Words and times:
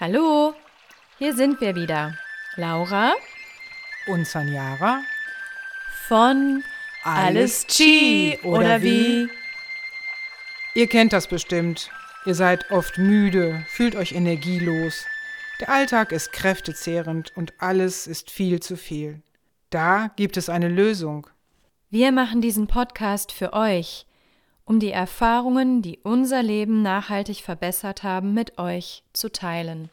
Hallo, 0.00 0.54
hier 1.18 1.34
sind 1.34 1.60
wir 1.60 1.74
wieder. 1.74 2.16
Laura 2.56 3.14
Und 4.06 4.26
Sanjara? 4.26 5.02
von 6.08 6.62
Alles 7.02 7.66
Chi 7.66 8.38
oder 8.42 8.82
wie? 8.82 9.28
Ihr 10.74 10.86
kennt 10.88 11.12
das 11.12 11.26
bestimmt. 11.28 11.90
Ihr 12.26 12.34
seid 12.34 12.70
oft 12.70 12.98
müde, 12.98 13.64
fühlt 13.68 13.96
euch 13.96 14.12
energielos. 14.12 15.04
Der 15.60 15.68
Alltag 15.70 16.12
ist 16.12 16.32
kräftezehrend 16.32 17.34
und 17.36 17.52
alles 17.58 18.06
ist 18.06 18.30
viel 18.30 18.60
zu 18.60 18.76
viel. 18.76 19.22
Da 19.70 20.10
gibt 20.16 20.36
es 20.36 20.48
eine 20.48 20.68
Lösung. 20.68 21.26
Wir 21.90 22.12
machen 22.12 22.40
diesen 22.40 22.66
Podcast 22.66 23.32
für 23.32 23.52
euch, 23.52 24.06
um 24.64 24.80
die 24.80 24.92
Erfahrungen, 24.92 25.82
die 25.82 25.98
unser 26.02 26.42
Leben 26.42 26.82
nachhaltig 26.82 27.42
verbessert 27.42 28.02
haben, 28.02 28.32
mit 28.34 28.58
euch 28.58 29.02
zu 29.12 29.30
teilen. 29.30 29.90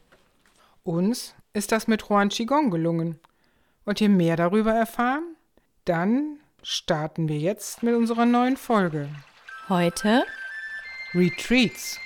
Uns 0.82 1.34
ist 1.52 1.72
das 1.72 1.86
mit 1.86 2.02
Juan 2.08 2.30
Qigong 2.30 2.70
gelungen. 2.70 3.20
Wollt 3.84 4.00
ihr 4.00 4.08
mehr 4.08 4.36
darüber 4.36 4.72
erfahren? 4.72 5.36
Dann 5.84 6.38
starten 6.62 7.28
wir 7.28 7.38
jetzt 7.38 7.82
mit 7.82 7.94
unserer 7.94 8.24
neuen 8.24 8.56
Folge. 8.56 9.08
Heute 9.68 10.24
Retreats. 11.14 11.98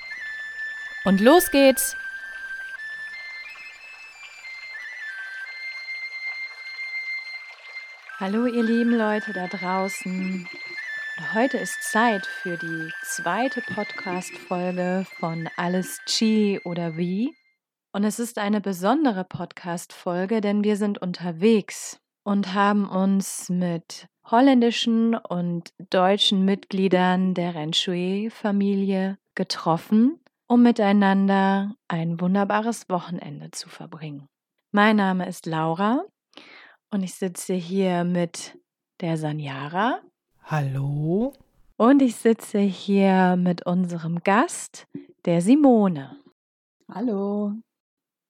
und 1.04 1.20
los 1.20 1.50
geht's! 1.50 1.94
Hallo 8.18 8.46
ihr 8.46 8.62
lieben 8.62 8.96
Leute 8.96 9.32
da 9.34 9.46
draußen. 9.46 10.48
Heute 11.32 11.56
ist 11.56 11.82
Zeit 11.82 12.26
für 12.26 12.58
die 12.58 12.92
zweite 13.02 13.62
Podcast-Folge 13.62 15.06
von 15.18 15.48
Alles 15.56 15.98
Chi 16.04 16.60
oder 16.62 16.98
wie. 16.98 17.34
Und 17.92 18.04
es 18.04 18.18
ist 18.18 18.36
eine 18.36 18.60
besondere 18.60 19.24
Podcast-Folge, 19.24 20.42
denn 20.42 20.62
wir 20.62 20.76
sind 20.76 21.00
unterwegs 21.00 21.98
und 22.22 22.52
haben 22.52 22.86
uns 22.86 23.48
mit 23.48 24.08
holländischen 24.26 25.14
und 25.14 25.72
deutschen 25.88 26.44
Mitgliedern 26.44 27.32
der 27.32 27.54
Renshui-Familie 27.54 29.16
getroffen, 29.34 30.20
um 30.46 30.62
miteinander 30.62 31.74
ein 31.88 32.20
wunderbares 32.20 32.90
Wochenende 32.90 33.50
zu 33.52 33.70
verbringen. 33.70 34.28
Mein 34.70 34.96
Name 34.96 35.26
ist 35.26 35.46
Laura 35.46 36.04
und 36.90 37.02
ich 37.02 37.14
sitze 37.14 37.54
hier 37.54 38.04
mit 38.04 38.58
der 39.00 39.16
Sanjara 39.16 40.02
Hallo? 40.48 41.32
und 41.76 42.02
ich 42.02 42.14
sitze 42.14 42.60
hier 42.60 43.36
mit 43.36 43.66
unserem 43.66 44.20
Gast, 44.22 44.86
der 45.24 45.40
Simone. 45.40 46.16
Hallo. 46.88 47.52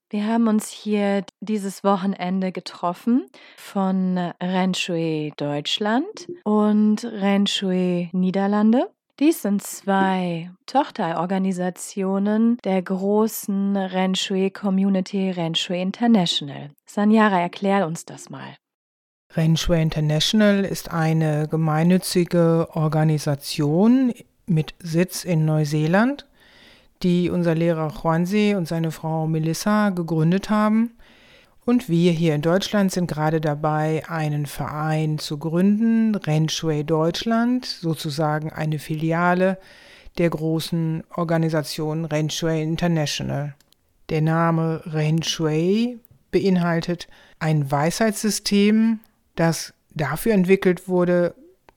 Wir 0.08 0.26
haben 0.26 0.48
uns 0.48 0.70
hier 0.70 1.24
dieses 1.40 1.84
Wochenende 1.84 2.52
getroffen 2.52 3.26
von 3.58 4.16
Renshui 4.42 5.34
Deutschland 5.36 6.26
und 6.44 7.04
Renshui 7.04 8.08
Niederlande. 8.12 8.90
Dies 9.18 9.42
sind 9.42 9.62
zwei 9.62 10.50
Tochterorganisationen 10.64 12.56
der 12.64 12.80
großen 12.82 13.76
Renshui 13.76 14.50
Community 14.50 15.30
Renshui 15.30 15.82
International. 15.82 16.70
Sanjara, 16.86 17.40
erklär 17.40 17.86
uns 17.86 18.06
das 18.06 18.30
mal. 18.30 18.56
Renshui 19.36 19.82
International 19.82 20.64
ist 20.64 20.90
eine 20.92 21.46
gemeinnützige 21.46 22.68
Organisation 22.72 24.14
mit 24.46 24.74
Sitz 24.78 25.24
in 25.24 25.44
Neuseeland, 25.44 26.26
die 27.02 27.28
unser 27.28 27.54
Lehrer 27.54 27.92
Juanse 27.92 28.56
und 28.56 28.66
seine 28.66 28.90
Frau 28.90 29.26
Melissa 29.26 29.90
gegründet 29.90 30.48
haben. 30.48 30.92
Und 31.66 31.90
wir 31.90 32.12
hier 32.12 32.34
in 32.34 32.42
Deutschland 32.42 32.92
sind 32.92 33.08
gerade 33.08 33.40
dabei, 33.40 34.04
einen 34.08 34.46
Verein 34.46 35.18
zu 35.18 35.36
gründen, 35.36 36.14
Renshui 36.14 36.84
Deutschland, 36.84 37.66
sozusagen 37.66 38.50
eine 38.50 38.78
Filiale 38.78 39.58
der 40.16 40.30
großen 40.30 41.04
Organisation 41.14 42.06
Renshui 42.06 42.62
International. 42.62 43.54
Der 44.08 44.22
Name 44.22 44.80
Renshui 44.86 45.98
beinhaltet 46.30 47.08
ein 47.38 47.70
Weisheitssystem, 47.70 49.00
das 49.36 49.72
dafür 49.94 50.32
entwickelt 50.34 50.88
wurde, 50.88 51.34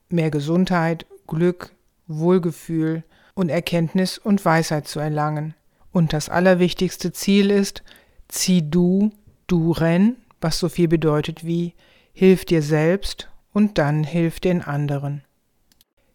mehr 0.08 0.30
Gesundheit, 0.30 1.06
Glück, 1.26 1.72
Wohlgefühl 2.06 3.04
und 3.34 3.48
Erkenntnis 3.48 4.18
und 4.18 4.44
Weisheit 4.44 4.88
zu 4.88 4.98
erlangen. 4.98 5.54
Und 5.92 6.12
das 6.12 6.28
allerwichtigste 6.28 7.12
Ziel 7.12 7.50
ist, 7.50 7.82
zieh 8.28 8.68
du, 8.68 9.10
du 9.46 9.72
renn, 9.72 10.16
was 10.40 10.58
so 10.58 10.68
viel 10.68 10.88
bedeutet 10.88 11.44
wie 11.44 11.74
hilf 12.12 12.44
dir 12.44 12.62
selbst 12.62 13.30
und 13.52 13.78
dann 13.78 14.04
hilf 14.04 14.40
den 14.40 14.62
anderen. 14.62 15.22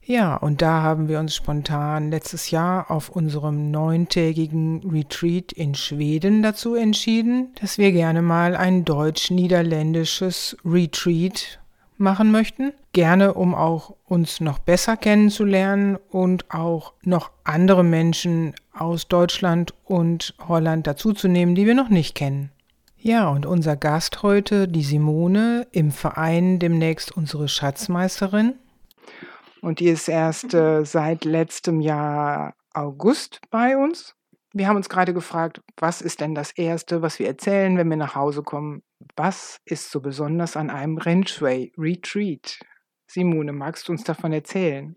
Ja, 0.07 0.35
und 0.35 0.61
da 0.61 0.83
haben 0.83 1.07
wir 1.07 1.19
uns 1.19 1.33
spontan 1.33 2.11
letztes 2.11 2.51
Jahr 2.51 2.91
auf 2.91 3.09
unserem 3.09 3.71
neuntägigen 3.71 4.87
Retreat 4.87 5.51
in 5.51 5.73
Schweden 5.73 6.43
dazu 6.43 6.75
entschieden, 6.75 7.49
dass 7.59 7.79
wir 7.79 7.91
gerne 7.91 8.21
mal 8.21 8.55
ein 8.55 8.85
deutsch-niederländisches 8.85 10.57
Retreat 10.63 11.59
machen 11.97 12.31
möchten. 12.31 12.71
Gerne, 12.93 13.33
um 13.33 13.55
auch 13.55 13.95
uns 14.05 14.41
noch 14.41 14.59
besser 14.59 14.95
kennenzulernen 14.95 15.97
und 16.11 16.53
auch 16.53 16.93
noch 17.01 17.31
andere 17.43 17.83
Menschen 17.83 18.53
aus 18.77 19.07
Deutschland 19.07 19.73
und 19.85 20.35
Holland 20.47 20.85
dazuzunehmen, 20.85 21.55
die 21.55 21.65
wir 21.65 21.73
noch 21.73 21.89
nicht 21.89 22.13
kennen. 22.13 22.51
Ja, 22.99 23.27
und 23.29 23.47
unser 23.47 23.75
Gast 23.75 24.21
heute, 24.21 24.67
die 24.67 24.83
Simone, 24.83 25.65
im 25.71 25.91
Verein 25.91 26.59
demnächst 26.59 27.11
unsere 27.11 27.47
Schatzmeisterin. 27.47 28.53
Und 29.65 29.79
die 29.79 29.87
ist 29.87 30.07
erst 30.07 30.53
äh, 30.53 30.85
seit 30.85 31.25
letztem 31.25 31.81
Jahr 31.81 32.53
August 32.75 33.41
bei 33.49 33.75
uns. 33.75 34.13
Wir 34.53 34.67
haben 34.67 34.75
uns 34.75 34.89
gerade 34.89 35.11
gefragt, 35.11 35.59
was 35.77 36.03
ist 36.03 36.21
denn 36.21 36.35
das 36.35 36.51
Erste, 36.51 37.01
was 37.01 37.17
wir 37.17 37.25
erzählen, 37.25 37.75
wenn 37.75 37.89
wir 37.89 37.97
nach 37.97 38.13
Hause 38.13 38.43
kommen? 38.43 38.83
Was 39.15 39.57
ist 39.65 39.89
so 39.89 40.01
besonders 40.01 40.55
an 40.55 40.69
einem 40.69 40.99
Renshui 40.99 41.73
Retreat? 41.79 42.59
Simone, 43.07 43.53
magst 43.53 43.87
du 43.87 43.93
uns 43.93 44.03
davon 44.03 44.33
erzählen? 44.33 44.95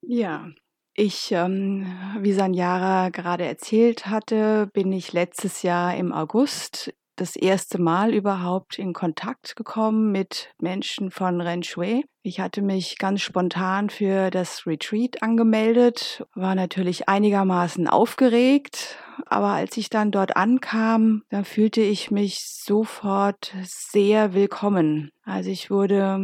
Ja, 0.00 0.48
ich, 0.94 1.30
ähm, 1.32 1.84
wie 2.20 2.32
Sanjara 2.32 3.10
gerade 3.10 3.44
erzählt 3.44 4.06
hatte, 4.06 4.70
bin 4.72 4.92
ich 4.92 5.12
letztes 5.12 5.60
Jahr 5.60 5.94
im 5.94 6.10
August 6.10 6.94
das 7.20 7.36
erste 7.36 7.80
Mal 7.80 8.14
überhaupt 8.14 8.78
in 8.78 8.94
Kontakt 8.94 9.54
gekommen 9.54 10.10
mit 10.10 10.54
Menschen 10.58 11.10
von 11.10 11.40
Renshui. 11.40 12.04
Ich 12.22 12.40
hatte 12.40 12.62
mich 12.62 12.98
ganz 12.98 13.20
spontan 13.20 13.90
für 13.90 14.30
das 14.30 14.66
Retreat 14.66 15.22
angemeldet, 15.22 16.24
war 16.34 16.54
natürlich 16.54 17.08
einigermaßen 17.08 17.88
aufgeregt, 17.88 18.96
aber 19.26 19.48
als 19.48 19.76
ich 19.76 19.90
dann 19.90 20.10
dort 20.10 20.36
ankam, 20.36 21.22
dann 21.28 21.44
fühlte 21.44 21.82
ich 21.82 22.10
mich 22.10 22.40
sofort 22.40 23.54
sehr 23.64 24.32
willkommen. 24.32 25.10
Also 25.22 25.50
ich 25.50 25.70
wurde 25.70 26.20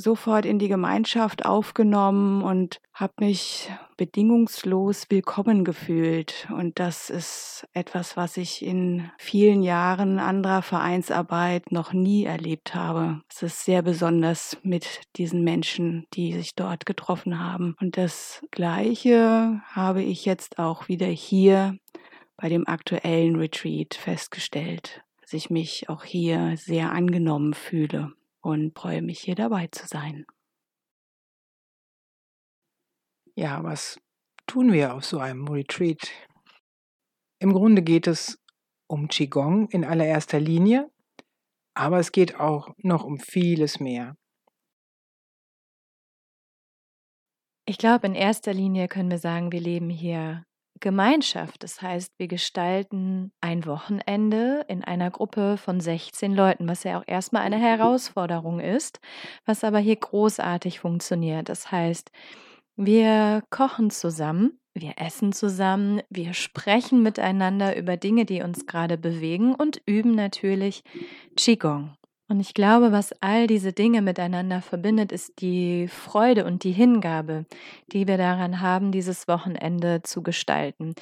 sofort 0.00 0.44
in 0.44 0.58
die 0.58 0.68
Gemeinschaft 0.68 1.44
aufgenommen 1.44 2.42
und 2.42 2.80
habe 2.92 3.12
mich 3.20 3.70
bedingungslos 3.96 5.06
willkommen 5.10 5.64
gefühlt. 5.64 6.48
Und 6.50 6.78
das 6.78 7.10
ist 7.10 7.66
etwas, 7.72 8.16
was 8.16 8.36
ich 8.36 8.64
in 8.64 9.10
vielen 9.18 9.62
Jahren 9.62 10.18
anderer 10.18 10.62
Vereinsarbeit 10.62 11.70
noch 11.70 11.92
nie 11.92 12.24
erlebt 12.24 12.74
habe. 12.74 13.20
Es 13.28 13.42
ist 13.42 13.64
sehr 13.64 13.82
besonders 13.82 14.56
mit 14.62 15.02
diesen 15.16 15.44
Menschen, 15.44 16.06
die 16.14 16.32
sich 16.32 16.54
dort 16.54 16.86
getroffen 16.86 17.38
haben. 17.38 17.76
Und 17.80 17.96
das 17.96 18.44
Gleiche 18.50 19.60
habe 19.70 20.02
ich 20.02 20.24
jetzt 20.24 20.58
auch 20.58 20.88
wieder 20.88 21.06
hier 21.06 21.76
bei 22.36 22.48
dem 22.48 22.66
aktuellen 22.66 23.36
Retreat 23.36 23.94
festgestellt, 23.94 25.02
dass 25.20 25.34
ich 25.34 25.50
mich 25.50 25.88
auch 25.90 26.04
hier 26.04 26.54
sehr 26.56 26.90
angenommen 26.92 27.52
fühle 27.52 28.12
und 28.40 28.76
freue 28.76 29.02
mich 29.02 29.20
hier 29.20 29.34
dabei 29.34 29.68
zu 29.68 29.86
sein. 29.86 30.26
Ja, 33.36 33.62
was 33.62 34.00
tun 34.46 34.72
wir 34.72 34.94
auf 34.94 35.04
so 35.04 35.18
einem 35.18 35.46
Retreat? 35.48 36.10
Im 37.38 37.52
Grunde 37.52 37.82
geht 37.82 38.06
es 38.06 38.38
um 38.86 39.08
Qigong 39.08 39.68
in 39.70 39.84
allererster 39.84 40.40
Linie, 40.40 40.90
aber 41.74 41.98
es 41.98 42.12
geht 42.12 42.38
auch 42.38 42.74
noch 42.78 43.04
um 43.04 43.18
vieles 43.18 43.80
mehr. 43.80 44.16
Ich 47.66 47.78
glaube, 47.78 48.08
in 48.08 48.14
erster 48.14 48.52
Linie 48.52 48.88
können 48.88 49.10
wir 49.10 49.18
sagen, 49.18 49.52
wir 49.52 49.60
leben 49.60 49.90
hier 49.90 50.44
Gemeinschaft. 50.80 51.62
Das 51.62 51.82
heißt, 51.82 52.14
wir 52.18 52.28
gestalten 52.28 53.32
ein 53.40 53.66
Wochenende 53.66 54.64
in 54.68 54.82
einer 54.82 55.10
Gruppe 55.10 55.56
von 55.56 55.80
16 55.80 56.34
Leuten, 56.34 56.68
was 56.68 56.84
ja 56.84 56.98
auch 56.98 57.04
erstmal 57.06 57.42
eine 57.42 57.58
Herausforderung 57.58 58.60
ist, 58.60 59.00
was 59.44 59.64
aber 59.64 59.78
hier 59.78 59.96
großartig 59.96 60.80
funktioniert. 60.80 61.48
Das 61.48 61.70
heißt, 61.70 62.10
wir 62.76 63.42
kochen 63.50 63.90
zusammen 63.90 64.60
wir 64.72 64.94
essen 64.98 65.32
zusammen, 65.32 66.00
wir 66.10 66.32
sprechen 66.32 67.02
miteinander 67.02 67.76
über 67.76 67.96
Dinge, 67.96 68.24
die 68.24 68.42
uns 68.42 68.66
gerade 68.66 68.96
bewegen 68.96 69.54
und 69.54 69.82
üben 69.84 70.14
natürlich 70.14 70.84
Qigong. 71.36 71.96
Und 72.30 72.38
ich 72.38 72.54
glaube, 72.54 72.92
was 72.92 73.12
all 73.20 73.48
diese 73.48 73.72
Dinge 73.72 74.02
miteinander 74.02 74.62
verbindet, 74.62 75.10
ist 75.10 75.40
die 75.40 75.88
Freude 75.88 76.44
und 76.44 76.62
die 76.62 76.70
Hingabe, 76.70 77.44
die 77.92 78.06
wir 78.06 78.18
daran 78.18 78.60
haben, 78.60 78.92
dieses 78.92 79.26
Wochenende 79.26 80.02
zu 80.04 80.22
gestalten. 80.22 80.94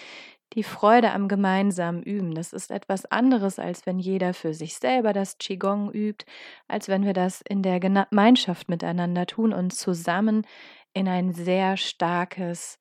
Die 0.55 0.63
Freude 0.63 1.13
am 1.13 1.29
gemeinsamen 1.29 2.03
Üben, 2.03 2.35
das 2.35 2.55
ist 2.55 2.71
etwas 2.71 3.05
anderes, 3.05 3.59
als 3.59 3.85
wenn 3.85 3.99
jeder 3.99 4.33
für 4.33 4.55
sich 4.55 4.77
selber 4.77 5.13
das 5.13 5.37
Qigong 5.37 5.93
übt, 5.93 6.25
als 6.67 6.89
wenn 6.89 7.05
wir 7.05 7.13
das 7.13 7.43
in 7.43 7.63
der 7.63 7.79
Gemeinschaft 7.79 8.71
miteinander 8.71 9.27
tun 9.27 9.53
und 9.53 9.75
zusammen 9.75 10.47
in 10.95 11.09
ein 11.09 11.35
sehr 11.35 11.77
starkes 11.77 12.79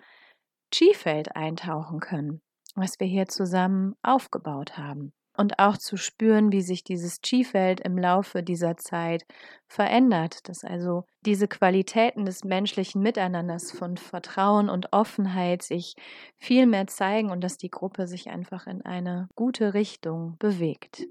Qi-Feld 0.71 1.35
eintauchen 1.35 1.99
können, 1.99 2.39
was 2.75 2.97
wir 3.01 3.07
hier 3.07 3.27
zusammen 3.27 3.95
aufgebaut 4.03 4.77
haben 4.77 5.11
und 5.37 5.59
auch 5.59 5.77
zu 5.77 5.97
spüren, 5.97 6.51
wie 6.51 6.61
sich 6.61 6.83
dieses 6.83 7.21
Chi-Feld 7.21 7.79
im 7.81 7.97
Laufe 7.97 8.43
dieser 8.43 8.75
Zeit 8.77 9.23
verändert, 9.67 10.49
dass 10.49 10.63
also 10.63 11.03
diese 11.25 11.47
Qualitäten 11.47 12.25
des 12.25 12.43
menschlichen 12.43 13.01
Miteinanders 13.01 13.71
von 13.71 13.97
Vertrauen 13.97 14.69
und 14.69 14.91
Offenheit 14.91 15.61
sich 15.61 15.95
viel 16.37 16.65
mehr 16.65 16.87
zeigen 16.87 17.29
und 17.29 17.41
dass 17.41 17.57
die 17.57 17.69
Gruppe 17.69 18.07
sich 18.07 18.29
einfach 18.29 18.67
in 18.67 18.81
eine 18.81 19.29
gute 19.35 19.73
Richtung 19.73 20.35
bewegt. 20.39 21.05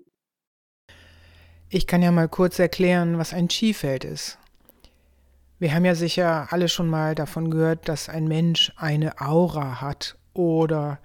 Ich 1.68 1.86
kann 1.86 2.02
ja 2.02 2.12
mal 2.12 2.28
kurz 2.28 2.58
erklären, 2.58 3.18
was 3.18 3.32
ein 3.32 3.48
Chi-Feld 3.48 4.04
ist. 4.04 4.38
Wir 5.58 5.74
haben 5.74 5.84
ja 5.84 5.94
sicher 5.94 6.48
alle 6.50 6.68
schon 6.68 6.88
mal 6.88 7.14
davon 7.14 7.50
gehört, 7.50 7.88
dass 7.88 8.08
ein 8.08 8.28
Mensch 8.28 8.72
eine 8.76 9.20
Aura 9.20 9.80
hat 9.80 10.18
oder 10.34 10.98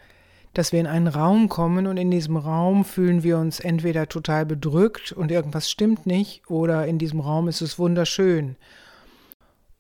dass 0.54 0.72
wir 0.72 0.80
in 0.80 0.88
einen 0.88 1.08
Raum 1.08 1.48
kommen 1.48 1.88
und 1.88 1.98
in 1.98 2.12
diesem 2.12 2.36
Raum 2.36 2.84
fühlen 2.84 3.24
wir 3.24 3.38
uns 3.38 3.60
entweder 3.60 4.08
total 4.08 4.46
bedrückt 4.46 5.12
und 5.12 5.32
irgendwas 5.32 5.70
stimmt 5.70 6.06
nicht 6.06 6.50
oder 6.50 6.86
in 6.88 6.98
diesem 6.98 7.22
Raum 7.22 7.48
ist 7.48 7.62
es 7.62 7.80
wunderschön. 7.80 8.58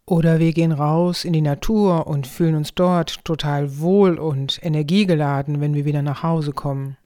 Oder 0.05 0.39
wir 0.39 0.51
gehen 0.53 0.71
raus 0.71 1.25
in 1.25 1.33
die 1.33 1.41
Natur 1.41 2.07
und 2.07 2.27
fühlen 2.27 2.55
uns 2.55 2.73
dort 2.73 3.23
total 3.23 3.79
wohl 3.79 4.17
und 4.17 4.59
energiegeladen, 4.63 5.61
wenn 5.61 5.73
wir 5.73 5.85
wieder 5.85 6.01
nach 6.01 6.23
Hause 6.23 6.51
kommen. 6.51 6.97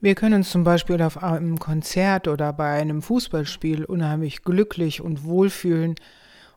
Wir 0.00 0.14
können 0.16 0.34
uns 0.34 0.50
zum 0.50 0.64
Beispiel 0.64 1.00
auf 1.00 1.22
einem 1.22 1.58
Konzert 1.58 2.26
oder 2.26 2.52
bei 2.52 2.72
einem 2.72 3.02
Fußballspiel 3.02 3.84
unheimlich 3.84 4.42
glücklich 4.42 5.00
und 5.00 5.24
wohl 5.24 5.48
fühlen. 5.48 5.94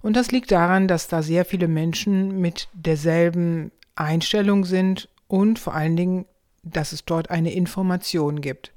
Und 0.01 0.15
das 0.15 0.31
liegt 0.31 0.51
daran, 0.51 0.87
dass 0.87 1.07
da 1.07 1.21
sehr 1.21 1.45
viele 1.45 1.67
Menschen 1.67 2.41
mit 2.41 2.67
derselben 2.73 3.71
Einstellung 3.95 4.65
sind 4.65 5.09
und 5.27 5.59
vor 5.59 5.73
allen 5.73 5.95
Dingen, 5.95 6.25
dass 6.63 6.91
es 6.91 7.05
dort 7.05 7.29
eine 7.29 7.53
Information 7.53 8.41
gibt. 8.41 8.71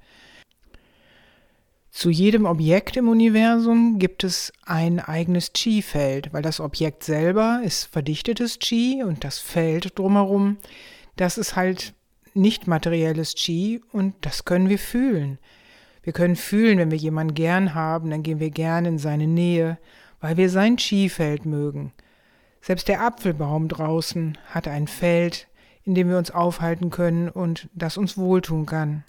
Zu 1.91 2.11
jedem 2.11 2.45
Objekt 2.45 2.97
im 2.97 3.09
Universum 3.09 3.99
gibt 3.99 4.23
es 4.23 4.53
ein 4.65 5.01
eigenes 5.01 5.53
Chi-Feld, 5.53 6.33
weil 6.33 6.43
das 6.43 6.61
Objekt 6.61 7.03
selber 7.03 7.61
ist 7.65 7.87
verdichtetes 7.87 8.59
Chi 8.59 9.03
und 9.03 9.25
das 9.25 9.39
Feld 9.39 9.99
drumherum, 9.99 10.59
das 11.17 11.39
ist 11.39 11.57
halt 11.57 11.95
nicht 12.35 12.69
materielles 12.69 13.35
Chi 13.35 13.81
und 13.91 14.15
das 14.21 14.45
können 14.45 14.69
wir 14.69 14.79
fühlen. 14.79 15.39
Wir 16.05 16.13
können 16.13 16.37
fühlen, 16.37 16.79
wenn 16.79 16.93
wir 16.93 16.99
jemanden 16.99 17.35
gern 17.35 17.75
haben, 17.75 18.11
dann 18.11 18.23
gehen 18.23 18.39
wir 18.39 18.51
gern 18.51 18.85
in 18.85 18.99
seine 18.99 19.27
Nähe, 19.27 19.79
weil 20.21 20.37
wir 20.37 20.51
sein 20.51 20.77
Chi-Feld 20.77 21.47
mögen. 21.47 21.93
Selbst 22.61 22.87
der 22.87 23.03
Apfelbaum 23.03 23.67
draußen 23.67 24.39
hat 24.47 24.69
ein 24.69 24.87
Feld, 24.87 25.48
in 25.89 25.95
dem 25.95 26.11
wir 26.11 26.19
uns 26.19 26.31
aufhalten 26.31 26.91
können 26.91 27.31
und 27.31 27.71
das 27.73 27.97
uns 27.97 28.19
wohltun 28.19 28.67
kann. 28.67 29.05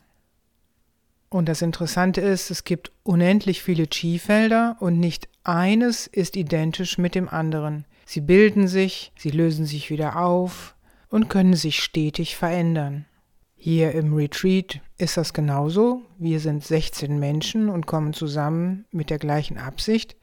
Und 1.27 1.49
das 1.49 1.61
Interessante 1.61 2.21
ist, 2.21 2.49
es 2.51 2.63
gibt 2.63 2.93
unendlich 3.03 3.61
viele 3.61 3.85
Chi-Felder 3.85 4.77
und 4.79 4.97
nicht 4.97 5.27
eines 5.43 6.07
ist 6.07 6.37
identisch 6.37 6.97
mit 6.97 7.15
dem 7.15 7.27
anderen. 7.27 7.83
Sie 8.05 8.21
bilden 8.21 8.69
sich, 8.69 9.11
sie 9.17 9.29
lösen 9.29 9.65
sich 9.65 9.89
wieder 9.89 10.21
auf 10.21 10.73
und 11.09 11.27
können 11.27 11.53
sich 11.53 11.83
stetig 11.83 12.37
verändern. 12.37 13.03
Hier 13.57 13.91
im 13.91 14.13
Retreat 14.13 14.79
ist 14.97 15.17
das 15.17 15.33
genauso. 15.33 16.03
Wir 16.17 16.39
sind 16.39 16.63
16 16.63 17.19
Menschen 17.19 17.67
und 17.67 17.87
kommen 17.87 18.13
zusammen 18.13 18.85
mit 18.91 19.09
der 19.09 19.19
gleichen 19.19 19.57
Absicht. 19.57 20.15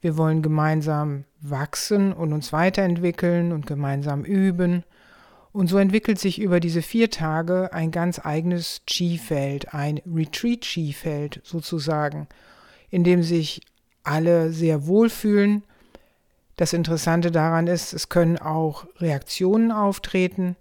Wir 0.00 0.16
wollen 0.16 0.40
gemeinsam 0.40 1.24
wachsen 1.40 2.12
und 2.12 2.32
uns 2.32 2.52
weiterentwickeln 2.52 3.50
und 3.50 3.66
gemeinsam 3.66 4.22
üben 4.22 4.84
und 5.52 5.66
so 5.66 5.78
entwickelt 5.78 6.18
sich 6.18 6.40
über 6.40 6.60
diese 6.60 6.82
vier 6.82 7.10
Tage 7.10 7.72
ein 7.72 7.90
ganz 7.90 8.24
eigenes 8.24 8.82
Chi-Feld, 8.86 9.74
ein 9.74 10.00
Retreat-Chi-Feld 10.06 11.40
sozusagen, 11.42 12.28
in 12.90 13.02
dem 13.02 13.22
sich 13.22 13.62
alle 14.04 14.52
sehr 14.52 14.86
wohlfühlen. 14.86 15.64
Das 16.56 16.72
Interessante 16.72 17.30
daran 17.30 17.66
ist, 17.66 17.92
es 17.92 18.08
können 18.08 18.38
auch 18.38 18.86
Reaktionen 18.98 19.72
auftreten. 19.72 20.56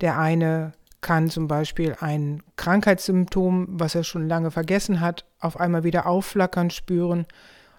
Der 0.00 0.18
eine 0.18 0.72
kann 1.02 1.28
zum 1.28 1.48
Beispiel 1.48 1.96
ein 2.00 2.42
Krankheitssymptom, 2.56 3.66
was 3.70 3.94
er 3.94 4.04
schon 4.04 4.28
lange 4.28 4.50
vergessen 4.50 5.00
hat, 5.00 5.26
auf 5.40 5.60
einmal 5.60 5.84
wieder 5.84 6.06
aufflackern 6.06 6.70
spüren. 6.70 7.26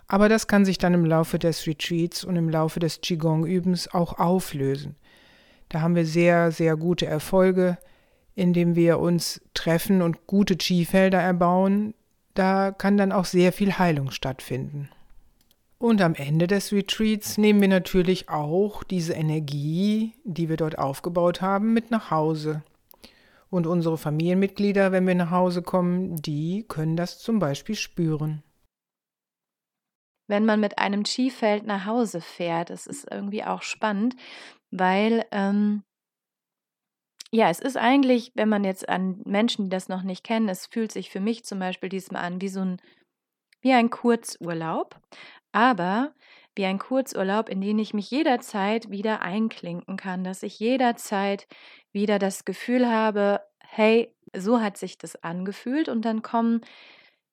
Aber 0.08 0.30
das 0.30 0.48
kann 0.48 0.66
sich 0.66 0.78
dann 0.78 0.94
im 0.94 1.06
Laufe 1.06 1.40
des 1.40 1.66
Retreats 1.66 2.24
und 2.24 2.36
im 2.36 2.50
Laufe 2.50 2.80
des 2.80 3.02
Qigong-Übens 3.02 3.94
auch 3.94 4.20
auflösen. 4.20 4.98
Da 5.74 5.82
haben 5.82 5.96
wir 5.96 6.06
sehr, 6.06 6.52
sehr 6.52 6.78
gute 6.78 7.08
Erfolge, 7.08 7.80
indem 8.36 8.76
wir 8.76 9.00
uns 9.00 9.42
treffen 9.56 10.04
und 10.04 10.28
gute 10.28 10.56
Chi-Felder 10.56 11.20
erbauen. 11.20 11.96
Da 12.36 12.72
kann 12.72 12.96
dann 12.96 13.12
auch 13.12 13.26
sehr 13.26 13.52
viel 13.52 13.80
Heilung 13.80 14.12
stattfinden. 14.12 14.90
Und 15.80 16.00
am 16.00 16.14
Ende 16.14 16.46
des 16.46 16.72
Retreats 16.72 17.40
nehmen 17.40 17.60
wir 17.60 17.70
natürlich 17.70 18.30
auch 18.30 18.84
diese 18.84 19.14
Energie, 19.14 20.14
die 20.26 20.48
wir 20.48 20.58
dort 20.58 20.78
aufgebaut 20.78 21.42
haben, 21.42 21.74
mit 21.74 21.90
nach 21.90 22.12
Hause. 22.12 22.62
Und 23.50 23.66
unsere 23.66 23.98
Familienmitglieder, 23.98 24.92
wenn 24.92 25.08
wir 25.08 25.16
nach 25.16 25.32
Hause 25.32 25.64
kommen, 25.64 26.18
die 26.18 26.66
können 26.68 26.96
das 26.96 27.18
zum 27.18 27.40
Beispiel 27.40 27.76
spüren. 27.76 28.44
Wenn 30.28 30.46
man 30.46 30.60
mit 30.60 30.78
einem 30.78 31.04
Skifeld 31.04 31.66
nach 31.66 31.86
Hause 31.86 32.22
fährt, 32.22 32.70
das 32.70 32.86
ist 32.86 33.08
irgendwie 33.12 33.44
auch 33.44 33.64
spannend, 33.64 34.16
weil 34.74 35.26
ähm, 35.32 35.84
ja, 37.32 37.50
es 37.50 37.60
ist 37.60 37.78
eigentlich, 37.78 38.32
wenn 38.36 38.50
man 38.50 38.64
jetzt 38.64 38.88
an 38.90 39.22
Menschen, 39.26 39.66
die 39.66 39.70
das 39.70 39.90
noch 39.90 40.04
nicht 40.04 40.24
kennen, 40.24 40.50
es 40.50 40.68
fühlt 40.68 40.92
sich 40.92 41.10
für 41.10 41.20
mich 41.20 41.46
zum 41.46 41.60
Beispiel 41.60 41.90
diesmal 41.90 42.24
an 42.24 42.42
wie 42.42 42.48
so 42.48 42.62
ein, 42.62 42.82
wie 43.62 43.74
ein 43.74 43.90
Kurzurlaub, 43.90 45.00
aber 45.52 46.14
wie 46.56 46.66
ein 46.66 46.80
Kurzurlaub, 46.80 47.50
in 47.50 47.62
den 47.62 47.80
ich 47.80 47.94
mich 47.94 48.12
jederzeit 48.12 48.92
wieder 48.92 49.22
einklinken 49.22 49.98
kann, 49.98 50.24
dass 50.24 50.44
ich 50.44 50.60
jederzeit 50.60 51.48
wieder 51.92 52.20
das 52.20 52.46
Gefühl 52.46 52.88
habe, 52.88 53.42
hey, 53.68 54.14
so 54.36 54.62
hat 54.62 54.78
sich 54.78 54.98
das 54.98 55.16
angefühlt 55.24 55.90
und 55.90 56.04
dann 56.06 56.22
kommen 56.22 56.62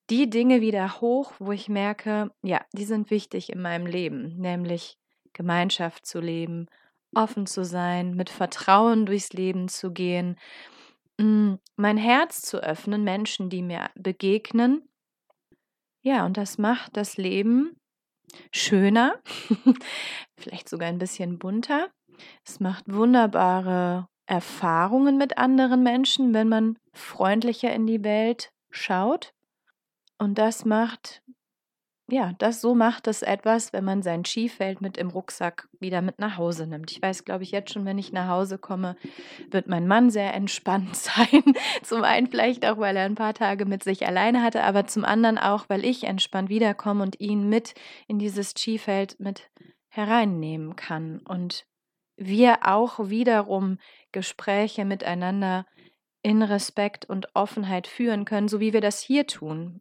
die 0.09 0.29
Dinge 0.29 0.61
wieder 0.61 1.01
hoch, 1.01 1.33
wo 1.39 1.53
ich 1.53 1.69
merke, 1.69 2.31
ja, 2.43 2.61
die 2.73 2.85
sind 2.85 3.11
wichtig 3.11 3.51
in 3.51 3.61
meinem 3.61 3.87
Leben, 3.87 4.37
nämlich 4.39 4.99
Gemeinschaft 5.33 6.07
zu 6.07 6.21
leben, 6.21 6.67
offen 7.15 7.47
zu 7.47 7.65
sein, 7.65 8.15
mit 8.15 8.31
Vertrauen 8.31 9.07
durchs 9.07 9.33
Leben 9.33 9.69
zu 9.69 9.93
gehen, 9.93 10.37
mm, 11.19 11.55
mein 11.77 11.97
Herz 11.97 12.43
zu 12.43 12.63
öffnen, 12.63 13.05
Menschen, 13.05 13.51
die 13.51 13.63
mir 13.63 13.91
begegnen. 13.95 14.89
Ja, 16.03 16.25
und 16.25 16.37
das 16.37 16.59
macht 16.59 16.97
das 16.97 17.17
Leben 17.17 17.77
schöner, 18.53 19.21
vielleicht 20.39 20.69
sogar 20.69 20.89
ein 20.89 20.99
bisschen 20.99 21.39
bunter. 21.39 21.91
Es 22.45 22.61
macht 22.61 22.85
wunderbare 22.93 24.09
Erfahrungen 24.27 25.19
mit 25.19 25.39
anderen 25.39 25.83
Menschen, 25.83 26.33
wenn 26.35 26.49
man 26.49 26.79
freundlicher 26.93 27.73
in 27.73 27.87
die 27.87 28.05
Welt 28.05 28.53
schaut. 28.71 29.33
Und 30.19 30.39
das 30.39 30.65
macht 30.65 31.23
ja, 32.13 32.33
das 32.39 32.61
so 32.61 32.75
macht 32.75 33.07
es 33.07 33.23
etwas, 33.23 33.73
wenn 33.73 33.85
man 33.85 34.03
sein 34.03 34.25
Skifeld 34.25 34.81
mit 34.81 34.97
im 34.97 35.11
Rucksack 35.11 35.69
wieder 35.79 36.03
mit 36.03 36.19
nach 36.19 36.37
Hause 36.37 36.67
nimmt. 36.67 36.91
Ich 36.91 37.03
weiß, 37.03 37.25
glaube 37.25 37.43
ich, 37.43 37.51
jetzt 37.51 37.73
schon, 37.73 37.85
wenn 37.85 37.99
ich 37.99 38.13
nach 38.13 38.29
Hause 38.29 38.59
komme, 38.59 38.97
wird 39.51 39.67
mein 39.67 39.87
Mann 39.87 40.11
sehr 40.11 40.35
entspannt 40.35 40.97
sein. 40.97 41.43
zum 41.83 42.05
einen 42.05 42.27
vielleicht 42.27 42.67
auch, 42.67 42.79
weil 42.79 42.97
er 42.97 43.05
ein 43.05 43.15
paar 43.15 43.35
Tage 43.35 43.65
mit 43.65 43.83
sich 43.83 44.07
alleine 44.07 44.43
hatte, 44.43 44.63
aber 44.63 44.87
zum 44.87 45.05
anderen 45.05 45.39
auch, 45.39 45.69
weil 45.69 45.85
ich 45.85 46.05
entspannt 46.05 46.49
wiederkomme 46.49 47.03
und 47.03 47.21
ihn 47.21 47.49
mit 47.49 47.75
in 48.07 48.19
dieses 48.19 48.51
Skifeld 48.51 49.19
mit 49.19 49.51
hereinnehmen 49.89 50.77
kann 50.77 51.19
und 51.19 51.67
wir 52.17 52.59
auch 52.63 53.09
wiederum 53.09 53.79
Gespräche 54.13 54.85
miteinander 54.85 55.67
in 56.23 56.43
Respekt 56.43 57.07
und 57.07 57.35
Offenheit 57.35 57.87
führen 57.87 58.25
können, 58.25 58.49
so 58.49 58.61
wie 58.61 58.73
wir 58.73 58.81
das 58.81 59.01
hier 59.01 59.27
tun. 59.27 59.81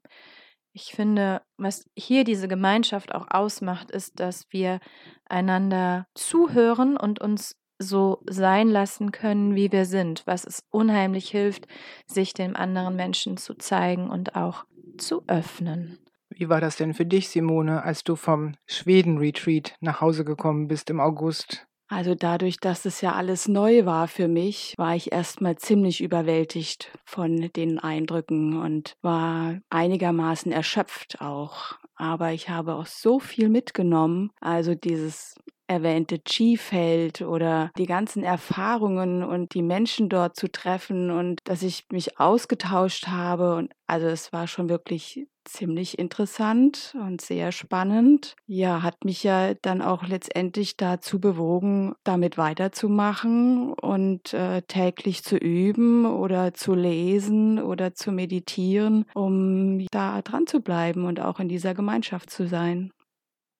Ich 0.71 0.93
finde, 0.93 1.41
was 1.57 1.89
hier 1.95 2.23
diese 2.23 2.47
Gemeinschaft 2.47 3.13
auch 3.13 3.27
ausmacht, 3.29 3.91
ist, 3.91 4.19
dass 4.19 4.45
wir 4.51 4.79
einander 5.27 6.07
zuhören 6.15 6.95
und 6.95 7.19
uns 7.19 7.55
so 7.79 8.21
sein 8.29 8.67
lassen 8.69 9.11
können, 9.11 9.55
wie 9.55 9.71
wir 9.71 9.85
sind, 9.85 10.23
was 10.25 10.45
es 10.45 10.63
unheimlich 10.69 11.29
hilft, 11.29 11.67
sich 12.05 12.33
dem 12.33 12.55
anderen 12.55 12.95
Menschen 12.95 13.37
zu 13.37 13.55
zeigen 13.55 14.09
und 14.09 14.35
auch 14.35 14.65
zu 14.97 15.23
öffnen. 15.27 15.97
Wie 16.29 16.49
war 16.49 16.61
das 16.61 16.75
denn 16.75 16.93
für 16.93 17.05
dich, 17.05 17.29
Simone, 17.29 17.83
als 17.83 18.03
du 18.03 18.15
vom 18.15 18.53
Schweden-Retreat 18.67 19.75
nach 19.79 20.01
Hause 20.01 20.23
gekommen 20.23 20.67
bist 20.67 20.89
im 20.89 20.99
August? 20.99 21.68
Also 21.91 22.13
dadurch, 22.13 22.59
dass 22.59 22.85
es 22.85 23.01
ja 23.01 23.13
alles 23.13 23.47
neu 23.47 23.83
war 23.83 24.07
für 24.07 24.27
mich, 24.27 24.75
war 24.77 24.95
ich 24.95 25.11
erstmal 25.11 25.57
ziemlich 25.57 26.01
überwältigt 26.01 26.91
von 27.03 27.49
den 27.55 27.79
Eindrücken 27.79 28.61
und 28.61 28.95
war 29.01 29.59
einigermaßen 29.71 30.51
erschöpft 30.51 31.19
auch. 31.19 31.79
Aber 31.95 32.31
ich 32.31 32.47
habe 32.47 32.75
auch 32.75 32.85
so 32.85 33.19
viel 33.19 33.49
mitgenommen. 33.49 34.29
Also 34.39 34.75
dieses 34.75 35.33
erwähnte 35.69 36.19
G-Feld 36.19 37.21
oder 37.21 37.71
die 37.77 37.85
ganzen 37.85 38.23
Erfahrungen 38.23 39.23
und 39.23 39.53
die 39.53 39.61
Menschen 39.61 40.09
dort 40.09 40.35
zu 40.35 40.51
treffen 40.51 41.11
und 41.11 41.41
dass 41.43 41.61
ich 41.61 41.85
mich 41.91 42.19
ausgetauscht 42.19 43.07
habe. 43.07 43.55
Und 43.55 43.71
also 43.87 44.07
es 44.07 44.33
war 44.33 44.47
schon 44.47 44.67
wirklich 44.67 45.27
ziemlich 45.45 45.97
interessant 45.97 46.95
und 46.99 47.21
sehr 47.21 47.51
spannend. 47.51 48.35
Ja, 48.45 48.83
hat 48.83 49.03
mich 49.03 49.23
ja 49.23 49.53
dann 49.55 49.81
auch 49.81 50.07
letztendlich 50.07 50.77
dazu 50.77 51.19
bewogen, 51.19 51.93
damit 52.03 52.37
weiterzumachen 52.37 53.73
und 53.73 54.33
äh, 54.33 54.61
täglich 54.63 55.23
zu 55.23 55.37
üben 55.37 56.05
oder 56.05 56.53
zu 56.53 56.73
lesen 56.73 57.61
oder 57.61 57.93
zu 57.93 58.11
meditieren, 58.11 59.05
um 59.13 59.85
da 59.91 60.21
dran 60.21 60.47
zu 60.47 60.61
bleiben 60.61 61.05
und 61.05 61.19
auch 61.19 61.39
in 61.39 61.49
dieser 61.49 61.73
Gemeinschaft 61.73 62.29
zu 62.29 62.47
sein. 62.47 62.91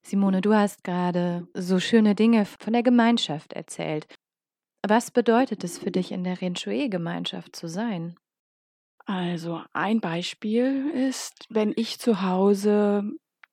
Simone, 0.09 0.41
du 0.41 0.55
hast 0.55 0.83
gerade 0.83 1.47
so 1.53 1.79
schöne 1.79 2.15
Dinge 2.15 2.45
von 2.45 2.73
der 2.73 2.81
Gemeinschaft 2.81 3.53
erzählt. 3.53 4.07
Was 4.81 5.11
bedeutet 5.11 5.63
es 5.63 5.77
für 5.77 5.91
dich, 5.91 6.11
in 6.11 6.23
der 6.23 6.41
Renchue-Gemeinschaft 6.41 7.55
zu 7.55 7.67
sein? 7.67 8.15
Also 9.05 9.61
ein 9.71 10.01
Beispiel 10.01 10.89
ist, 10.89 11.45
wenn 11.49 11.73
ich 11.75 11.99
zu 11.99 12.23
Hause 12.23 13.03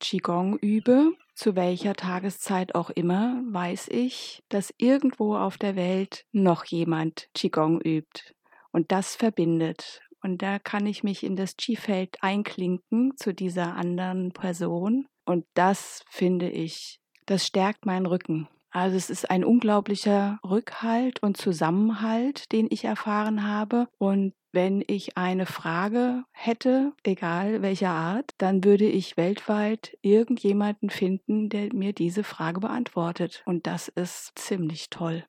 Qigong 0.01 0.57
übe, 0.57 1.13
zu 1.35 1.57
welcher 1.57 1.93
Tageszeit 1.93 2.75
auch 2.75 2.89
immer, 2.89 3.43
weiß 3.51 3.89
ich, 3.89 4.43
dass 4.49 4.73
irgendwo 4.79 5.37
auf 5.37 5.59
der 5.59 5.77
Welt 5.77 6.25
noch 6.33 6.65
jemand 6.65 7.29
Qigong 7.35 7.83
übt. 7.83 8.33
Und 8.73 8.93
das 8.93 9.15
verbindet. 9.15 10.01
Und 10.23 10.41
da 10.41 10.59
kann 10.59 10.87
ich 10.87 11.03
mich 11.03 11.23
in 11.23 11.37
das 11.37 11.59
Qi-Feld 11.59 12.17
einklinken 12.23 13.15
zu 13.19 13.35
dieser 13.35 13.75
anderen 13.75 14.33
Person 14.33 15.07
und 15.27 15.45
das 15.55 16.05
finde 16.09 16.49
ich, 16.49 17.01
das 17.27 17.47
stärkt 17.47 17.85
meinen 17.85 18.07
Rücken. 18.07 18.49
Also 18.71 18.97
es 18.97 19.11
ist 19.11 19.31
ein 19.31 19.45
unglaublicher 19.45 20.39
Rückhalt 20.45 21.23
und 21.23 21.37
Zusammenhalt, 21.37 22.53
den 22.53 22.67
ich 22.71 22.85
erfahren 22.85 23.47
habe. 23.49 23.89
Und 23.99 24.35
wenn 24.53 24.85
ich 24.87 25.17
eine 25.17 25.47
Frage 25.47 26.25
hätte, 26.33 26.93
egal 27.03 27.63
welcher 27.63 27.91
Art, 27.91 28.33
dann 28.39 28.65
würde 28.65 28.85
ich 28.85 29.17
weltweit 29.17 29.97
irgendjemanden 30.03 30.91
finden, 30.91 31.49
der 31.49 31.73
mir 31.75 31.93
diese 31.93 32.23
Frage 32.23 32.61
beantwortet. 32.61 33.43
Und 33.47 33.67
das 33.67 33.89
ist 33.89 34.33
ziemlich 34.35 34.91
toll. 34.91 35.25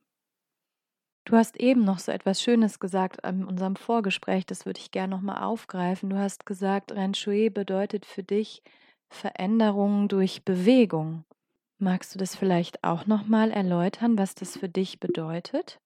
Du 1.23 1.35
hast 1.35 1.57
eben 1.57 1.83
noch 1.83 1.99
so 1.99 2.11
etwas 2.11 2.41
Schönes 2.41 2.79
gesagt 2.79 3.25
in 3.25 3.43
unserem 3.43 3.75
Vorgespräch, 3.75 4.45
das 4.45 4.65
würde 4.65 4.79
ich 4.79 4.91
gerne 4.91 5.15
nochmal 5.15 5.43
aufgreifen. 5.43 6.09
Du 6.09 6.17
hast 6.17 6.45
gesagt, 6.45 6.93
Renchue 6.93 7.49
bedeutet 7.49 8.05
für 8.05 8.23
dich 8.23 8.61
Veränderung 9.09 10.07
durch 10.07 10.43
Bewegung. 10.43 11.23
Magst 11.79 12.15
du 12.15 12.19
das 12.19 12.35
vielleicht 12.35 12.83
auch 12.83 13.05
nochmal 13.05 13.51
erläutern, 13.51 14.17
was 14.17 14.35
das 14.35 14.57
für 14.57 14.69
dich 14.69 14.99
bedeutet? 14.99 15.79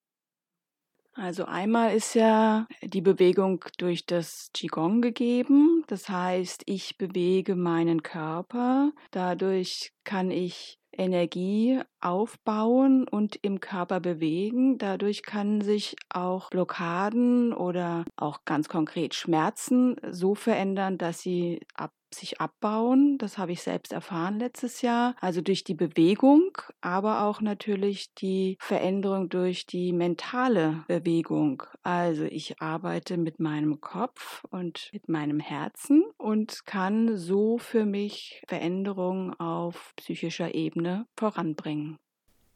Also 1.13 1.43
einmal 1.43 1.93
ist 1.93 2.13
ja 2.13 2.67
die 2.81 3.01
Bewegung 3.01 3.65
durch 3.77 4.05
das 4.05 4.49
Qigong 4.53 5.01
gegeben. 5.01 5.83
Das 5.87 6.07
heißt, 6.07 6.63
ich 6.65 6.97
bewege 6.97 7.55
meinen 7.55 8.01
Körper. 8.01 8.93
Dadurch 9.11 9.91
kann 10.05 10.31
ich 10.31 10.79
Energie 10.93 11.81
aufbauen 11.99 13.07
und 13.07 13.37
im 13.41 13.59
Körper 13.59 13.99
bewegen. 13.99 14.77
Dadurch 14.77 15.23
kann 15.23 15.61
sich 15.61 15.95
auch 16.09 16.49
Blockaden 16.49 17.53
oder 17.53 18.05
auch 18.15 18.45
ganz 18.45 18.69
konkret 18.69 19.13
Schmerzen 19.13 19.97
so 20.09 20.35
verändern, 20.35 20.97
dass 20.97 21.21
sie 21.21 21.59
ab 21.73 21.91
sich 22.13 22.41
abbauen. 22.41 23.17
Das 23.17 23.37
habe 23.37 23.51
ich 23.51 23.61
selbst 23.61 23.93
erfahren 23.93 24.39
letztes 24.39 24.81
Jahr. 24.81 25.15
Also 25.19 25.41
durch 25.41 25.63
die 25.63 25.73
Bewegung, 25.73 26.57
aber 26.81 27.23
auch 27.23 27.41
natürlich 27.41 28.13
die 28.15 28.57
Veränderung 28.59 29.29
durch 29.29 29.65
die 29.65 29.93
mentale 29.93 30.83
Bewegung. 30.87 31.63
Also 31.83 32.23
ich 32.23 32.61
arbeite 32.61 33.17
mit 33.17 33.39
meinem 33.39 33.81
Kopf 33.81 34.43
und 34.49 34.89
mit 34.93 35.09
meinem 35.09 35.39
Herzen 35.39 36.03
und 36.17 36.65
kann 36.65 37.17
so 37.17 37.57
für 37.57 37.85
mich 37.85 38.43
Veränderungen 38.47 39.33
auf 39.39 39.93
psychischer 39.95 40.53
Ebene 40.53 41.05
voranbringen. 41.15 41.97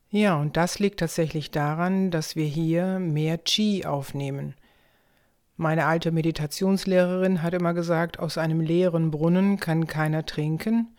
Ja, 0.10 0.40
und 0.40 0.56
das 0.56 0.80
liegt 0.80 1.00
tatsächlich 1.00 1.52
daran, 1.52 2.12
dass 2.12 2.36
wir 2.36 2.46
hier 2.46 3.00
mehr 3.00 3.38
Qi 3.38 3.86
aufnehmen. 3.86 4.56
Meine 5.58 5.86
alte 5.86 6.12
Meditationslehrerin 6.12 7.42
hat 7.42 7.54
immer 7.54 7.74
gesagt, 7.74 8.20
aus 8.20 8.38
einem 8.38 8.60
leeren 8.60 9.10
Brunnen 9.10 9.58
kann 9.58 9.88
keiner 9.88 10.26
trinken. 10.26 10.90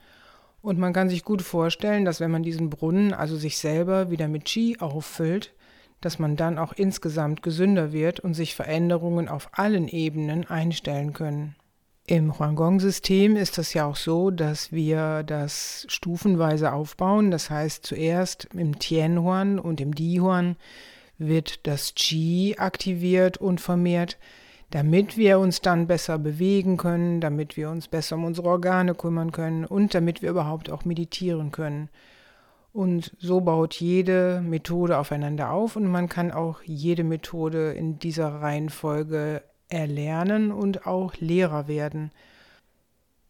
Und 0.63 0.79
man 0.79 0.95
kann 0.95 1.11
sich 1.11 1.25
gut 1.25 1.43
vorstellen, 1.43 2.05
dass 2.07 2.21
wenn 2.21 2.31
man 2.31 2.43
diesen 2.43 2.71
Brunnen, 2.71 3.13
also 3.13 3.37
sich 3.37 3.59
selber, 3.59 4.11
wieder 4.11 4.29
mit 4.29 4.47
Qi 4.47 4.79
auffüllt, 4.81 5.53
dass 6.01 6.19
man 6.19 6.37
dann 6.37 6.59
auch 6.59 6.73
insgesamt 6.73 7.43
gesünder 7.43 7.93
wird 7.93 8.21
und 8.21 8.35
sich 8.35 8.55
Veränderungen 8.55 9.29
auf 9.29 9.51
allen 9.53 9.89
Ebenen 9.89 10.49
einstellen 10.49 11.13
können. 11.13 11.55
Im 12.07 12.39
Huanggong-System 12.39 13.37
ist 13.37 13.59
das 13.59 13.75
ja 13.75 13.85
auch 13.85 13.97
so, 13.97 14.31
dass 14.31 14.73
wir 14.73 15.23
das 15.23 15.87
stufenweise 15.89 16.73
aufbauen. 16.73 17.31
Das 17.31 17.51
heißt, 17.51 17.85
zuerst 17.85 18.49
im 18.55 18.79
Tianhuan 18.79 19.59
und 19.59 19.81
im 19.81 19.95
Dihuan 19.95 20.57
wird 21.19 21.67
das 21.67 21.95
Qi 21.95 22.57
aktiviert 22.59 23.39
und 23.39 23.61
vermehrt 23.61 24.19
damit 24.71 25.17
wir 25.17 25.39
uns 25.39 25.61
dann 25.61 25.87
besser 25.87 26.19
bewegen 26.19 26.77
können, 26.77 27.21
damit 27.21 27.57
wir 27.57 27.71
uns 27.71 27.89
besser 27.89 28.17
um 28.17 28.25
unsere 28.25 28.49
Organe 28.49 28.95
kümmern 28.95 29.33
können 29.33 29.65
und 29.65 29.95
damit 29.95 30.23
wir 30.23 30.31
überhaupt 30.31 30.71
auch 30.71 30.85
meditieren 30.85 31.53
können. 31.53 31.89
Und 32.73 33.17
so 33.19 33.41
baut 33.41 33.75
jede 33.75 34.43
Methode 34.43 34.99
aufeinander 34.99 35.51
auf 35.51 35.77
und 35.77 35.87
man 35.87 36.09
kann 36.09 36.31
auch 36.31 36.63
jede 36.63 37.05
Methode 37.05 37.73
in 37.73 37.99
dieser 37.99 38.43
Reihenfolge 38.43 39.43
erlernen 39.69 40.53
und 40.53 40.87
auch 40.87 41.15
Lehrer 41.17 41.69
werden. 41.69 42.11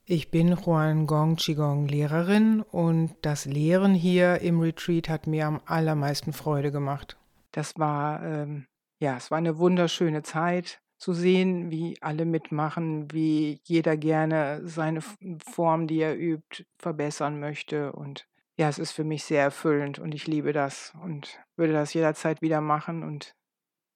Ich 0.04 0.30
bin 0.30 0.56
Juan 0.56 1.06
Gong 1.06 1.36
Qigong 1.36 1.86
Lehrerin 1.86 2.62
und 2.62 3.14
das 3.22 3.44
Lehren 3.44 3.94
hier 3.94 4.40
im 4.40 4.60
Retreat 4.60 5.08
hat 5.08 5.26
mir 5.26 5.46
am 5.46 5.60
allermeisten 5.66 6.32
Freude 6.32 6.72
gemacht. 6.72 7.16
Das 7.52 7.78
war, 7.78 8.22
ähm, 8.24 8.66
ja, 9.00 9.16
es 9.16 9.30
war 9.30 9.38
eine 9.38 9.58
wunderschöne 9.58 10.22
Zeit 10.22 10.80
zu 10.98 11.12
sehen, 11.12 11.70
wie 11.70 12.00
alle 12.00 12.24
mitmachen, 12.24 13.12
wie 13.12 13.60
jeder 13.64 13.96
gerne 13.96 14.62
seine 14.64 15.00
Form, 15.38 15.86
die 15.86 16.00
er 16.00 16.18
übt, 16.18 16.64
verbessern 16.78 17.38
möchte. 17.38 17.92
Und 17.92 18.26
ja, 18.56 18.68
es 18.68 18.78
ist 18.78 18.92
für 18.92 19.04
mich 19.04 19.24
sehr 19.24 19.42
erfüllend 19.42 19.98
und 19.98 20.14
ich 20.14 20.26
liebe 20.26 20.52
das 20.52 20.94
und 21.02 21.38
würde 21.56 21.72
das 21.74 21.92
jederzeit 21.92 22.40
wieder 22.40 22.60
machen. 22.60 23.02
Und 23.02 23.34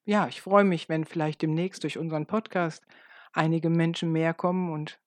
ja, 0.05 0.27
ich 0.27 0.41
freue 0.41 0.63
mich, 0.63 0.89
wenn 0.89 1.05
vielleicht 1.05 1.41
demnächst 1.41 1.83
durch 1.83 1.97
unseren 1.97 2.27
Podcast 2.27 2.83
einige 3.33 3.69
Menschen 3.69 4.11
mehr 4.11 4.33
kommen 4.33 4.71
und 4.71 4.99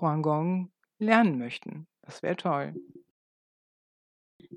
Huanggong 0.00 0.72
lernen 0.98 1.38
möchten. 1.38 1.86
Das 2.02 2.22
wäre 2.22 2.36
toll. 2.36 2.74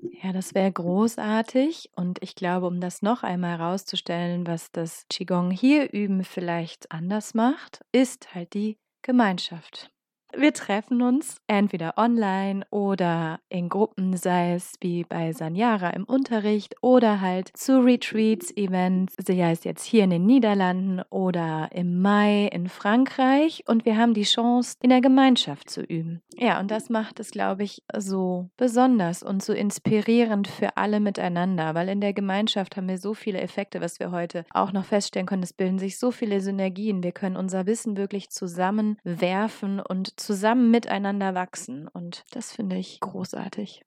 Ja, 0.02 0.32
das 0.32 0.54
wäre 0.54 0.70
großartig. 0.72 1.90
Und 1.96 2.22
ich 2.22 2.34
glaube, 2.34 2.66
um 2.66 2.80
das 2.80 3.02
noch 3.02 3.22
einmal 3.22 3.58
herauszustellen, 3.58 4.46
was 4.46 4.70
das 4.72 5.06
Qigong 5.08 5.50
hier 5.50 5.92
üben 5.92 6.24
vielleicht 6.24 6.90
anders 6.92 7.34
macht, 7.34 7.84
ist 7.92 8.34
halt 8.34 8.54
die 8.54 8.78
Gemeinschaft. 9.02 9.90
Wir 10.38 10.52
treffen 10.52 11.00
uns 11.00 11.40
entweder 11.46 11.94
online 11.96 12.66
oder 12.68 13.40
in 13.48 13.70
Gruppen, 13.70 14.18
sei 14.18 14.52
es 14.52 14.74
wie 14.80 15.02
bei 15.02 15.32
Sanyara 15.32 15.90
im 15.90 16.04
Unterricht 16.04 16.74
oder 16.82 17.22
halt 17.22 17.56
zu 17.56 17.82
Retreats, 17.82 18.54
Events, 18.54 19.14
sei 19.16 19.50
es 19.50 19.64
jetzt 19.64 19.84
hier 19.84 20.04
in 20.04 20.10
den 20.10 20.26
Niederlanden 20.26 21.00
oder 21.08 21.70
im 21.72 22.02
Mai 22.02 22.48
in 22.48 22.68
Frankreich. 22.68 23.64
Und 23.66 23.86
wir 23.86 23.96
haben 23.96 24.12
die 24.12 24.24
Chance, 24.24 24.76
in 24.82 24.90
der 24.90 25.00
Gemeinschaft 25.00 25.70
zu 25.70 25.80
üben. 25.80 26.20
Ja, 26.36 26.60
und 26.60 26.70
das 26.70 26.90
macht 26.90 27.18
es, 27.18 27.30
glaube 27.30 27.62
ich, 27.62 27.82
so 27.96 28.50
besonders 28.58 29.22
und 29.22 29.42
so 29.42 29.54
inspirierend 29.54 30.48
für 30.48 30.76
alle 30.76 31.00
miteinander, 31.00 31.74
weil 31.74 31.88
in 31.88 32.02
der 32.02 32.12
Gemeinschaft 32.12 32.76
haben 32.76 32.88
wir 32.88 32.98
so 32.98 33.14
viele 33.14 33.40
Effekte, 33.40 33.80
was 33.80 34.00
wir 34.00 34.10
heute 34.10 34.44
auch 34.50 34.72
noch 34.72 34.84
feststellen 34.84 35.26
können. 35.26 35.44
Es 35.44 35.54
bilden 35.54 35.78
sich 35.78 35.98
so 35.98 36.10
viele 36.10 36.42
Synergien. 36.42 37.02
Wir 37.02 37.12
können 37.12 37.38
unser 37.38 37.64
Wissen 37.64 37.96
wirklich 37.96 38.28
zusammenwerfen 38.28 39.80
und 39.80 40.20
zusammen 40.26 40.70
miteinander 40.70 41.34
wachsen. 41.34 41.88
Und 41.88 42.24
das 42.32 42.52
finde 42.52 42.76
ich 42.76 43.00
großartig. 43.00 43.82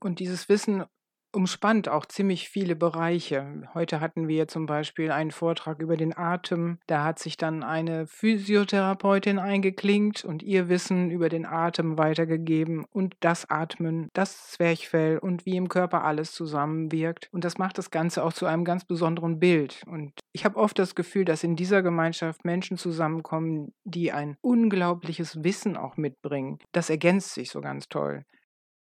Und 0.00 0.20
dieses 0.20 0.48
Wissen 0.48 0.84
umspannt 1.32 1.88
auch 1.88 2.06
ziemlich 2.06 2.48
viele 2.48 2.76
Bereiche. 2.76 3.68
Heute 3.74 4.00
hatten 4.00 4.28
wir 4.28 4.48
zum 4.48 4.66
Beispiel 4.66 5.10
einen 5.10 5.30
Vortrag 5.30 5.80
über 5.80 5.96
den 5.96 6.16
Atem. 6.16 6.78
Da 6.86 7.04
hat 7.04 7.18
sich 7.18 7.36
dann 7.36 7.62
eine 7.62 8.06
Physiotherapeutin 8.06 9.38
eingeklinkt 9.38 10.24
und 10.24 10.42
ihr 10.42 10.68
Wissen 10.68 11.10
über 11.10 11.28
den 11.28 11.46
Atem 11.46 11.98
weitergegeben 11.98 12.84
und 12.90 13.16
das 13.20 13.48
Atmen, 13.50 14.08
das 14.12 14.50
Zwerchfell 14.50 15.18
und 15.18 15.46
wie 15.46 15.56
im 15.56 15.68
Körper 15.68 16.04
alles 16.04 16.32
zusammenwirkt. 16.32 17.28
Und 17.32 17.44
das 17.44 17.58
macht 17.58 17.78
das 17.78 17.90
Ganze 17.90 18.24
auch 18.24 18.32
zu 18.32 18.46
einem 18.46 18.64
ganz 18.64 18.84
besonderen 18.84 19.38
Bild. 19.38 19.82
Und 19.86 20.12
ich 20.32 20.44
habe 20.44 20.56
oft 20.56 20.78
das 20.78 20.94
Gefühl, 20.94 21.24
dass 21.24 21.44
in 21.44 21.56
dieser 21.56 21.82
Gemeinschaft 21.82 22.44
Menschen 22.44 22.76
zusammenkommen, 22.76 23.72
die 23.84 24.12
ein 24.12 24.36
unglaubliches 24.40 25.44
Wissen 25.44 25.76
auch 25.76 25.96
mitbringen. 25.96 26.58
Das 26.72 26.90
ergänzt 26.90 27.34
sich 27.34 27.50
so 27.50 27.60
ganz 27.60 27.88
toll. 27.88 28.24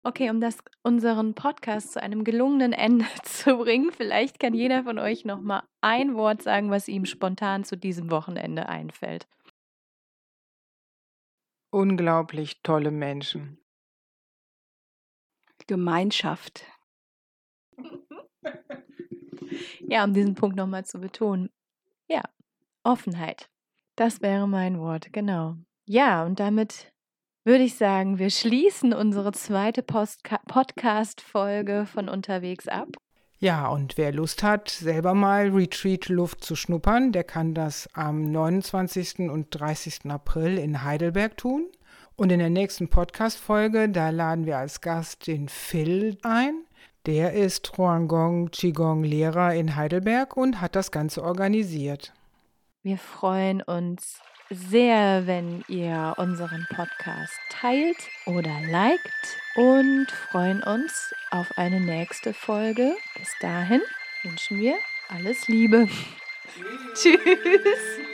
Okay, 0.04 0.30
um 0.30 0.40
das 0.40 0.58
unseren 0.82 1.34
Podcast 1.34 1.92
zu 1.92 2.02
einem 2.02 2.24
gelungenen 2.24 2.72
Ende 2.72 3.06
zu 3.22 3.56
bringen, 3.56 3.92
vielleicht 3.92 4.40
kann 4.40 4.52
jeder 4.52 4.82
von 4.82 4.98
euch 4.98 5.24
noch 5.24 5.40
mal 5.40 5.62
ein 5.80 6.14
Wort 6.14 6.42
sagen, 6.42 6.70
was 6.70 6.88
ihm 6.88 7.06
spontan 7.06 7.62
zu 7.62 7.76
diesem 7.76 8.10
Wochenende 8.10 8.68
einfällt. 8.68 9.28
Unglaublich 11.70 12.62
tolle 12.62 12.90
Menschen. 12.90 13.58
Gemeinschaft. 15.68 16.64
ja, 19.80 20.04
um 20.04 20.12
diesen 20.12 20.34
Punkt 20.34 20.56
nochmal 20.56 20.84
zu 20.84 21.00
betonen. 21.00 21.48
Ja, 22.08 22.22
Offenheit. 22.82 23.48
Das 23.94 24.20
wäre 24.20 24.48
mein 24.48 24.80
Wort, 24.80 25.12
genau. 25.12 25.56
Ja, 25.86 26.24
und 26.24 26.40
damit 26.40 26.92
würde 27.44 27.64
ich 27.64 27.76
sagen, 27.76 28.18
wir 28.18 28.30
schließen 28.30 28.92
unsere 28.92 29.32
zweite 29.32 29.82
Podcast-Folge 29.82 31.86
von 31.86 32.08
unterwegs 32.08 32.68
ab. 32.68 32.88
Ja, 33.38 33.68
und 33.68 33.98
wer 33.98 34.12
Lust 34.12 34.44
hat, 34.44 34.68
selber 34.68 35.14
mal 35.14 35.48
Retreat-Luft 35.48 36.44
zu 36.44 36.54
schnuppern, 36.54 37.10
der 37.10 37.24
kann 37.24 37.54
das 37.54 37.88
am 37.92 38.30
29. 38.30 39.30
und 39.30 39.48
30. 39.50 40.10
April 40.10 40.58
in 40.58 40.84
Heidelberg 40.84 41.36
tun. 41.36 41.66
Und 42.14 42.30
in 42.30 42.38
der 42.38 42.50
nächsten 42.50 42.88
Podcast-Folge, 42.88 43.88
da 43.88 44.10
laden 44.10 44.46
wir 44.46 44.58
als 44.58 44.80
Gast 44.80 45.26
den 45.26 45.48
Phil 45.48 46.18
ein. 46.22 46.62
Der 47.06 47.32
ist 47.32 47.76
Huangong 47.76 48.52
Qigong-Lehrer 48.52 49.54
in 49.54 49.74
Heidelberg 49.74 50.36
und 50.36 50.60
hat 50.60 50.76
das 50.76 50.92
Ganze 50.92 51.24
organisiert. 51.24 52.12
Wir 52.84 52.98
freuen 52.98 53.60
uns 53.60 54.20
sehr, 54.54 55.26
wenn 55.26 55.64
ihr 55.68 56.14
unseren 56.16 56.66
Podcast 56.74 57.38
teilt 57.48 57.96
oder 58.26 58.60
liked 58.70 59.38
und 59.56 60.10
freuen 60.10 60.62
uns 60.62 61.14
auf 61.30 61.56
eine 61.56 61.80
nächste 61.80 62.34
Folge. 62.34 62.94
Bis 63.18 63.32
dahin 63.40 63.80
wünschen 64.22 64.58
wir 64.58 64.76
alles 65.08 65.48
Liebe. 65.48 65.88
Tschüss. 66.94 68.11